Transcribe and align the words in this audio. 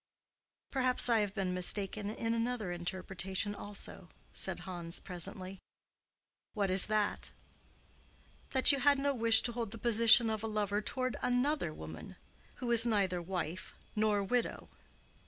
"Perhaps 0.71 1.09
I 1.09 1.19
have 1.19 1.35
been 1.35 1.53
mistaken 1.53 2.09
in 2.09 2.33
another 2.33 2.71
interpretation, 2.71 3.53
also," 3.53 4.09
said 4.33 4.61
Hans, 4.61 4.99
presently. 4.99 5.59
"What 6.55 6.71
is 6.71 6.87
that?" 6.87 7.29
"That 8.49 8.71
you 8.71 8.79
had 8.79 8.97
no 8.97 9.13
wish 9.13 9.41
to 9.43 9.51
hold 9.51 9.69
the 9.69 9.77
position 9.77 10.27
of 10.31 10.41
a 10.41 10.47
lover 10.47 10.81
toward 10.81 11.17
another 11.21 11.71
woman, 11.71 12.15
who 12.55 12.71
is 12.71 12.83
neither 12.83 13.21
wife 13.21 13.75
nor 13.95 14.23
widow." 14.23 14.69